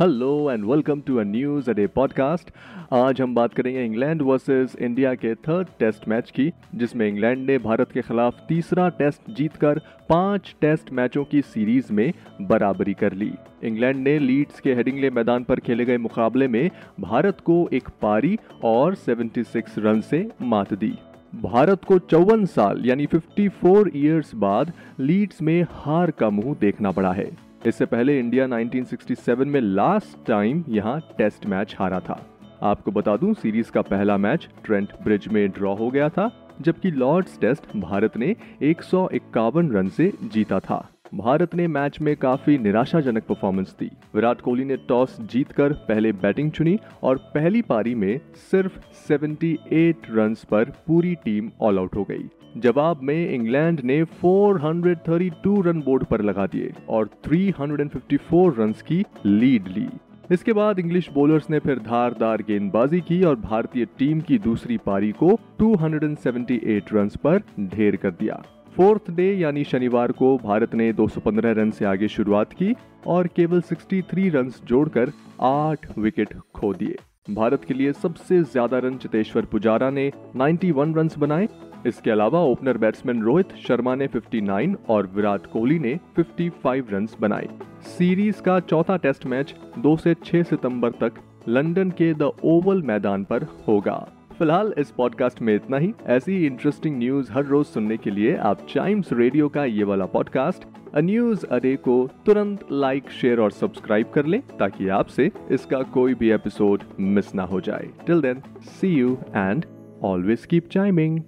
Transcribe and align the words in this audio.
Hello 0.00 0.50
and 0.50 0.64
welcome 0.64 1.00
to 1.00 1.16
a 1.16 1.22
news 1.22 1.70
अडे 1.70 1.86
podcast 1.86 2.50
आज 2.92 3.20
हम 3.20 3.34
बात 3.34 3.54
करेंगे 3.54 3.84
इंग्लैंड 3.84 4.22
वर्सेस 4.22 4.76
इंडिया 4.76 5.14
के 5.14 5.34
थर्ड 5.34 5.66
टेस्ट 5.78 6.08
मैच 6.08 6.30
की, 6.30 6.52
जिसमें 6.74 7.08
इंग्लैंड 7.08 7.46
ने 7.46 7.58
भारत 7.58 7.92
के 7.92 8.02
खिलाफ 8.02 8.34
तीसरा 8.48 8.88
टेस्ट 8.88 9.30
जीतकर 9.30 9.78
पाँच 10.08 10.54
टेस्ट 10.60 10.90
मैचों 10.92 11.24
की 11.24 11.42
सीरीज़ 11.42 11.92
में 11.92 12.12
बराबरी 12.40 12.94
कर 12.94 13.12
ली। 13.12 13.32
इंग्लैंड 13.64 13.96
ने 13.96 14.18
लीड्स 14.18 14.60
के 14.60 14.74
हेडिंगले 14.74 15.10
मैदान 15.10 15.44
पर 15.44 15.60
खेले 15.60 15.84
गए 15.84 15.96
मुकाबले 15.96 16.48
में 16.48 16.70
भारत 17.00 17.40
को 17.40 17.68
एक 17.72 17.88
पारी 17.88 18.38
और 18.64 18.94
76 18.94 19.78
रन 19.78 20.00
से 20.00 20.30
मात 20.42 20.74
दी। 20.74 20.98
भारत 21.34 21.84
को 21.84 21.98
चौवन 21.98 22.44
साल, 22.44 22.82
यानी 22.84 23.06
54 23.06 23.90
ईयर्स 23.96 24.34
बाद, 24.34 24.72
लीड्स 25.00 25.42
में 25.42 25.66
हार 25.70 26.10
का 26.10 26.30
मुँह 26.30 26.56
देखना 26.60 26.90
पड़ा 26.90 27.12
है। 27.12 27.30
इससे 27.66 27.86
पहले 27.86 28.18
इंडिया 28.18 28.46
1967 28.46 29.46
में 29.46 29.60
लास्ट 29.60 30.26
टाइम 30.26 30.64
यहाँ 30.68 31.00
टेस्ट 31.18 31.46
मैच 31.46 31.76
हारा 31.78 32.00
था। 32.00 32.26
आपको 32.62 32.90
बता 32.90 33.16
दूँ 33.16 33.34
सीरीज़ 33.34 33.70
का 33.70 33.82
पहला 33.82 34.16
मैच 34.16 34.48
ट्रेंट 34.64 34.88
ब्रिज 35.04 35.28
में 35.28 35.48
ड्रॉ 35.50 35.74
हो 35.74 35.90
गया 35.90 36.08
था, 36.08 36.54
जबकि 36.60 36.90
लॉर्ड्स 36.90 37.38
टेस्ट 37.38 37.76
भारत 37.76 38.16
ने 38.16 38.36
एक 38.62 38.82
सौ 38.82 39.08
इक्यावन 39.12 39.70
रन 39.70 39.88
से 39.88 40.12
जीता 40.22 40.60
था। 40.60 40.90
भारत 41.14 41.54
ने 41.54 41.66
मैच 41.66 42.00
में 42.00 42.16
काफ़ी 42.16 42.58
निराशाजनक 42.58 43.22
परफॉर्मेंस 43.22 43.76
दी। 43.80 43.90
विराट 44.14 44.40
कोहली 44.40 44.64
ने 44.64 44.76
टॉस 44.76 45.16
जीतकर 45.20 45.72
पहले 45.72 46.12
बैटिंग 46.12 46.50
चुनी 46.50 46.78
और 47.02 47.16
पहली 47.16 47.62
पारी 47.62 47.94
में 47.94 48.20
सिर्फ़ 48.50 48.78
78 49.08 50.06
रन्स 50.10 50.44
पर 50.44 50.64
पूरी 50.64 51.14
टीम 51.14 51.50
ऑल 51.60 51.78
आउट 51.78 51.96
हो 51.96 52.04
गई। 52.04 52.28
जवाब 52.56 53.00
में 53.02 53.30
इंग्लैंड 53.30 53.80
ने 53.80 54.04
432 54.04 55.62
रन 55.62 55.80
बोर्ड 55.80 56.04
पर 56.04 56.22
लगा 56.22 56.46
दिए 56.46 56.72
और 56.88 57.10
354 57.24 58.54
रन्स 58.58 58.82
की 58.82 59.04
लीड 59.26 59.68
ली। 59.68 59.88
इसके 60.30 60.52
बाद 60.52 60.78
इंग्लिश 60.78 61.10
बॉलर्स 61.14 61.50
ने 61.50 61.58
फिर 61.58 61.78
धारदार 61.78 62.42
गेंदबाजी 62.42 63.00
की 63.00 63.22
और 63.22 63.36
भारतीय 63.36 63.84
टीम 63.84 64.20
की 64.20 64.38
दूसरी 64.38 64.76
पारी 64.76 65.12
को 65.12 65.38
278 65.58 66.92
रन्स 66.92 67.16
पर 67.16 67.42
ढेर 67.60 67.96
कर 67.96 68.10
दिया। 68.10 68.42
फोर्थ 68.76 69.10
डे 69.10 69.24
यानी 69.32 69.62
शनिवार 69.64 70.12
को 70.12 70.36
भारत 70.38 70.74
ने 70.74 70.92
215 70.92 71.52
रन 71.56 71.70
से 71.70 71.84
आगे 71.84 72.08
शुरुआत 72.08 72.52
की 72.52 72.74
और 73.06 73.26
केवल 73.26 73.60
63 73.62 74.28
रन 74.30 74.50
जोड़कर 74.66 75.12
आठ 75.42 75.86
विकेट 75.98 76.34
खो 76.54 76.72
दिए। 76.72 76.96
भारत 77.30 77.64
के 77.64 77.74
लिए 77.74 77.92
सबसे 77.92 78.42
ज़्यादा 78.42 78.78
रन 78.78 78.96
चितेश्वर 78.96 79.44
पुजारा 79.44 79.88
ने 79.90 80.10
91 80.36 80.94
रन 80.96 81.08
बनाए। 81.18 81.48
इसके 81.86 82.10
अलावा 82.10 82.40
ओपनर 82.40 82.78
बैट्समैन 82.78 83.22
रोहित 83.22 83.54
शर्मा 83.66 83.94
ने 83.94 84.08
59 84.08 84.76
और 84.88 85.10
विराट 85.14 85.46
कोहली 85.46 85.78
ने 85.78 85.98
55 86.18 86.92
रन 86.92 87.08
बनाए। 87.20 87.48
सीरीज़ 87.88 88.42
का 88.42 88.58
चौथा 88.60 88.96
टेस्ट 88.96 89.26
मैच 89.26 89.54
2 89.78 89.96
से 89.96 90.14
6 90.24 90.42
सितंबर 90.42 90.90
तक 91.00 91.22
लंदन 91.48 91.90
के 91.90 92.12
द 92.14 92.30
ओवल 92.44 92.82
मैदान 92.82 93.24
पर 93.24 93.46
होगा। 93.68 93.98
फ़िलहाल 94.38 94.74
इस 94.78 94.90
पॉडकास्ट 94.90 95.42
में 95.42 95.54
इतना 95.54 95.78
ही। 95.78 95.92
ऐसी 96.06 96.46
इंटरेस्टिंग 96.46 96.98
न्यूज़ 96.98 97.32
हर 97.32 97.44
रोज 97.44 97.66
सुनने 97.66 97.96
के 97.96 98.10
लिए 98.10 98.36
आप 98.36 98.66
टाइम्स 98.74 99.12
रेडियो 99.12 99.48
का 99.48 99.64
ये 99.64 99.84
वाला 99.84 100.06
पॉडकास्ट 100.06 100.64
अ 100.94 101.00
न्यूज़ 101.00 101.46
अडे 101.46 101.76
को 101.76 102.08
तुरंत 102.26 102.64
लाइक 102.72 103.10
शेयर 103.10 103.40
और 103.40 103.50
सब्सक्राइब 103.50 104.10
कर 104.14 104.26
लें 104.26 104.40
ताकि 104.40 104.88
आपसे 104.88 105.30
इसका 105.50 105.82
कोई 105.82 106.14
भी 106.14 106.30
एपिसोड 106.30 106.82
मिस 107.00 107.34
ना 107.34 107.42
हो 107.42 107.60
जाए। 107.60 107.88
Till 108.06 108.20
then 108.20 108.42
see 108.60 108.88
you 108.88 109.18
and 109.28 109.64
always 110.02 110.46
keep 110.46 110.68
chiming 110.68 111.20